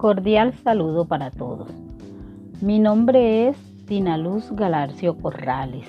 Cordial 0.00 0.54
saludo 0.64 1.04
para 1.04 1.30
todos. 1.30 1.68
Mi 2.62 2.78
nombre 2.78 3.48
es 3.48 3.84
Tina 3.84 4.16
Luz 4.16 4.50
Galarcio 4.50 5.18
Corrales, 5.18 5.86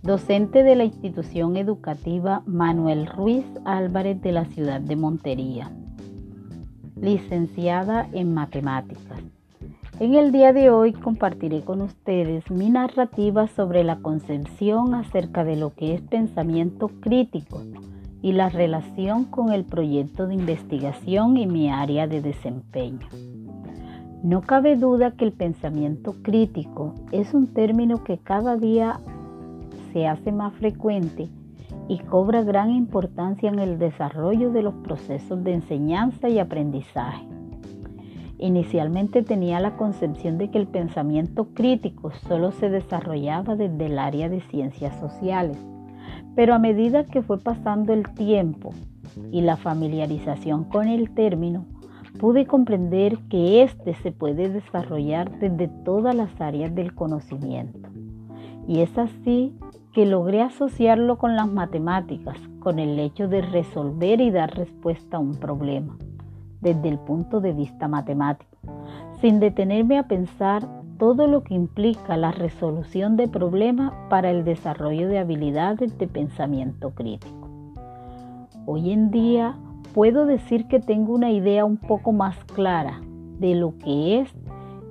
docente 0.00 0.62
de 0.62 0.76
la 0.76 0.84
institución 0.84 1.56
educativa 1.56 2.44
Manuel 2.46 3.08
Ruiz 3.08 3.44
Álvarez 3.64 4.22
de 4.22 4.30
la 4.30 4.44
ciudad 4.44 4.80
de 4.80 4.94
Montería, 4.94 5.72
licenciada 6.94 8.08
en 8.12 8.32
matemáticas. 8.32 9.18
En 9.98 10.14
el 10.14 10.30
día 10.30 10.52
de 10.52 10.70
hoy 10.70 10.92
compartiré 10.92 11.62
con 11.62 11.80
ustedes 11.80 12.48
mi 12.48 12.70
narrativa 12.70 13.48
sobre 13.48 13.82
la 13.82 13.96
concepción 13.96 14.94
acerca 14.94 15.42
de 15.42 15.56
lo 15.56 15.74
que 15.74 15.94
es 15.94 16.00
pensamiento 16.00 16.86
crítico 17.00 17.60
y 18.22 18.32
la 18.32 18.48
relación 18.48 19.24
con 19.24 19.52
el 19.52 19.64
proyecto 19.64 20.28
de 20.28 20.34
investigación 20.34 21.36
y 21.36 21.46
mi 21.48 21.70
área 21.70 22.06
de 22.06 22.22
desempeño. 22.22 23.08
No 24.22 24.42
cabe 24.42 24.76
duda 24.76 25.10
que 25.10 25.24
el 25.24 25.32
pensamiento 25.32 26.14
crítico 26.22 26.94
es 27.10 27.34
un 27.34 27.48
término 27.48 28.04
que 28.04 28.18
cada 28.18 28.56
día 28.56 29.00
se 29.92 30.06
hace 30.06 30.30
más 30.30 30.54
frecuente 30.54 31.28
y 31.88 31.98
cobra 31.98 32.42
gran 32.42 32.70
importancia 32.70 33.50
en 33.50 33.58
el 33.58 33.80
desarrollo 33.80 34.52
de 34.52 34.62
los 34.62 34.74
procesos 34.74 35.42
de 35.42 35.54
enseñanza 35.54 36.28
y 36.28 36.38
aprendizaje. 36.38 37.26
Inicialmente 38.38 39.22
tenía 39.22 39.58
la 39.58 39.76
concepción 39.76 40.38
de 40.38 40.52
que 40.52 40.58
el 40.58 40.68
pensamiento 40.68 41.48
crítico 41.52 42.12
solo 42.28 42.52
se 42.52 42.70
desarrollaba 42.70 43.56
desde 43.56 43.86
el 43.86 43.98
área 43.98 44.28
de 44.28 44.40
ciencias 44.42 44.98
sociales, 45.00 45.58
pero 46.36 46.54
a 46.54 46.60
medida 46.60 47.06
que 47.06 47.22
fue 47.22 47.38
pasando 47.38 47.92
el 47.92 48.08
tiempo 48.10 48.70
y 49.32 49.40
la 49.40 49.56
familiarización 49.56 50.62
con 50.62 50.86
el 50.86 51.10
término, 51.10 51.66
pude 52.18 52.46
comprender 52.46 53.18
que 53.28 53.62
éste 53.62 53.94
se 53.94 54.12
puede 54.12 54.48
desarrollar 54.48 55.38
desde 55.38 55.68
todas 55.68 56.14
las 56.14 56.40
áreas 56.40 56.74
del 56.74 56.94
conocimiento. 56.94 57.88
Y 58.66 58.80
es 58.80 58.96
así 58.96 59.54
que 59.92 60.06
logré 60.06 60.40
asociarlo 60.40 61.18
con 61.18 61.36
las 61.36 61.50
matemáticas, 61.50 62.38
con 62.60 62.78
el 62.78 62.98
hecho 62.98 63.28
de 63.28 63.42
resolver 63.42 64.20
y 64.20 64.30
dar 64.30 64.54
respuesta 64.56 65.16
a 65.16 65.20
un 65.20 65.34
problema, 65.34 65.96
desde 66.60 66.88
el 66.88 66.98
punto 66.98 67.40
de 67.40 67.52
vista 67.52 67.88
matemático, 67.88 68.56
sin 69.20 69.40
detenerme 69.40 69.98
a 69.98 70.08
pensar 70.08 70.66
todo 70.98 71.26
lo 71.26 71.42
que 71.42 71.54
implica 71.54 72.16
la 72.16 72.30
resolución 72.30 73.16
de 73.16 73.26
problemas 73.26 73.92
para 74.08 74.30
el 74.30 74.44
desarrollo 74.44 75.08
de 75.08 75.18
habilidades 75.18 75.98
de 75.98 76.06
pensamiento 76.06 76.90
crítico. 76.90 77.48
Hoy 78.64 78.92
en 78.92 79.10
día, 79.10 79.56
puedo 79.94 80.26
decir 80.26 80.66
que 80.68 80.80
tengo 80.80 81.14
una 81.14 81.30
idea 81.30 81.64
un 81.64 81.76
poco 81.76 82.12
más 82.12 82.36
clara 82.44 83.00
de 83.38 83.54
lo 83.54 83.76
que 83.78 84.20
es 84.20 84.34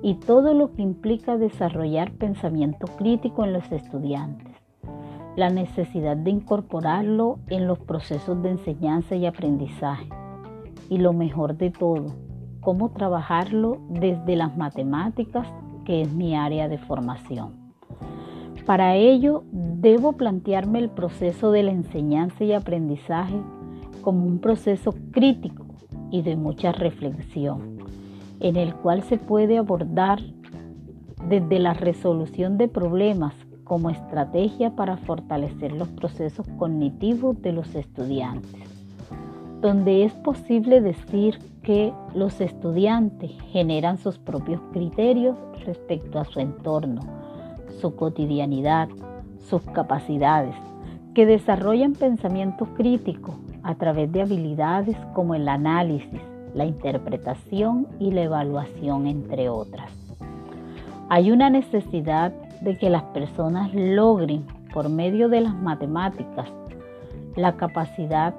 y 0.02 0.14
todo 0.14 0.54
lo 0.54 0.72
que 0.72 0.82
implica 0.82 1.36
desarrollar 1.36 2.12
pensamiento 2.12 2.86
crítico 2.96 3.44
en 3.44 3.52
los 3.52 3.70
estudiantes, 3.72 4.52
la 5.36 5.50
necesidad 5.50 6.16
de 6.16 6.30
incorporarlo 6.30 7.38
en 7.48 7.66
los 7.66 7.78
procesos 7.78 8.42
de 8.42 8.50
enseñanza 8.50 9.16
y 9.16 9.26
aprendizaje 9.26 10.08
y 10.88 10.98
lo 10.98 11.12
mejor 11.12 11.56
de 11.56 11.70
todo, 11.70 12.14
cómo 12.60 12.90
trabajarlo 12.90 13.78
desde 13.88 14.36
las 14.36 14.56
matemáticas, 14.56 15.48
que 15.84 16.02
es 16.02 16.12
mi 16.12 16.36
área 16.36 16.68
de 16.68 16.78
formación. 16.78 17.62
Para 18.66 18.94
ello, 18.94 19.42
debo 19.50 20.12
plantearme 20.12 20.78
el 20.78 20.90
proceso 20.90 21.50
de 21.50 21.64
la 21.64 21.72
enseñanza 21.72 22.44
y 22.44 22.52
aprendizaje 22.52 23.40
como 24.02 24.26
un 24.26 24.38
proceso 24.38 24.94
crítico 25.12 25.64
y 26.10 26.22
de 26.22 26.36
mucha 26.36 26.72
reflexión, 26.72 27.78
en 28.40 28.56
el 28.56 28.74
cual 28.74 29.02
se 29.04 29.16
puede 29.16 29.56
abordar 29.56 30.20
desde 31.28 31.58
la 31.58 31.72
resolución 31.72 32.58
de 32.58 32.68
problemas 32.68 33.34
como 33.64 33.88
estrategia 33.88 34.76
para 34.76 34.98
fortalecer 34.98 35.72
los 35.72 35.88
procesos 35.88 36.46
cognitivos 36.58 37.40
de 37.40 37.52
los 37.52 37.74
estudiantes, 37.74 38.68
donde 39.60 40.04
es 40.04 40.12
posible 40.12 40.80
decir 40.80 41.38
que 41.62 41.92
los 42.14 42.40
estudiantes 42.40 43.30
generan 43.50 43.96
sus 43.98 44.18
propios 44.18 44.60
criterios 44.72 45.38
respecto 45.64 46.18
a 46.18 46.24
su 46.24 46.40
entorno, 46.40 47.00
su 47.80 47.94
cotidianidad, 47.94 48.88
sus 49.48 49.62
capacidades, 49.62 50.56
que 51.14 51.24
desarrollan 51.24 51.92
pensamiento 51.92 52.66
crítico 52.74 53.38
a 53.62 53.74
través 53.74 54.10
de 54.12 54.22
habilidades 54.22 54.96
como 55.14 55.34
el 55.34 55.48
análisis, 55.48 56.20
la 56.54 56.64
interpretación 56.64 57.86
y 57.98 58.10
la 58.10 58.22
evaluación, 58.22 59.06
entre 59.06 59.48
otras. 59.48 59.90
Hay 61.08 61.30
una 61.30 61.50
necesidad 61.50 62.32
de 62.60 62.76
que 62.78 62.90
las 62.90 63.02
personas 63.04 63.72
logren, 63.74 64.44
por 64.72 64.88
medio 64.88 65.28
de 65.28 65.42
las 65.42 65.54
matemáticas, 65.54 66.48
la 67.36 67.56
capacidad 67.56 68.34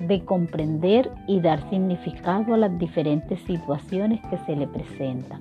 de 0.00 0.22
comprender 0.24 1.10
y 1.26 1.40
dar 1.40 1.68
significado 1.70 2.52
a 2.54 2.58
las 2.58 2.78
diferentes 2.78 3.40
situaciones 3.40 4.20
que 4.28 4.36
se 4.38 4.54
le 4.54 4.66
presentan, 4.66 5.40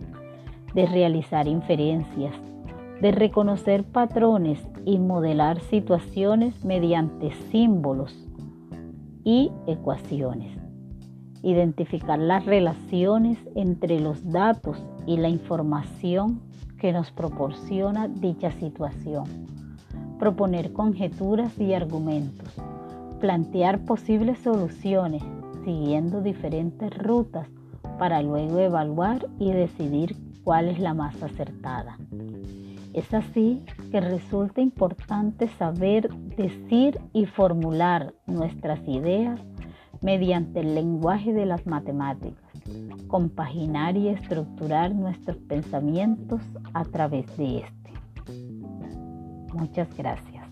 de 0.73 0.85
realizar 0.85 1.47
inferencias, 1.47 2.33
de 3.01 3.11
reconocer 3.11 3.83
patrones 3.83 4.65
y 4.85 4.97
modelar 4.97 5.59
situaciones 5.59 6.63
mediante 6.63 7.31
símbolos 7.51 8.15
y 9.25 9.51
ecuaciones. 9.67 10.57
Identificar 11.43 12.17
las 12.17 12.45
relaciones 12.45 13.37
entre 13.55 13.99
los 13.99 14.31
datos 14.31 14.77
y 15.05 15.17
la 15.17 15.27
información 15.27 16.39
que 16.79 16.93
nos 16.93 17.11
proporciona 17.11 18.07
dicha 18.07 18.51
situación. 18.51 19.25
Proponer 20.19 20.71
conjeturas 20.71 21.59
y 21.59 21.73
argumentos. 21.73 22.53
Plantear 23.19 23.83
posibles 23.83 24.39
soluciones 24.39 25.23
siguiendo 25.65 26.21
diferentes 26.21 26.95
rutas 26.97 27.47
para 27.97 28.21
luego 28.21 28.59
evaluar 28.59 29.27
y 29.39 29.51
decidir 29.51 30.15
cuál 30.43 30.69
es 30.69 30.79
la 30.79 30.93
más 30.93 31.21
acertada. 31.23 31.97
Es 32.93 33.13
así 33.13 33.63
que 33.95 34.01
resulta 34.01 34.59
importante 34.59 35.47
saber 35.57 36.09
decir 36.35 36.99
y 37.13 37.27
formular 37.27 38.13
nuestras 38.25 38.85
ideas 38.89 39.39
mediante 40.01 40.59
el 40.59 40.75
lenguaje 40.75 41.31
de 41.31 41.45
las 41.45 41.65
matemáticas, 41.65 42.43
compaginar 43.07 43.95
y 43.95 44.09
estructurar 44.09 44.93
nuestros 44.93 45.37
pensamientos 45.37 46.41
a 46.73 46.83
través 46.83 47.25
de 47.37 47.59
este. 47.59 47.93
Muchas 49.53 49.87
gracias. 49.95 50.45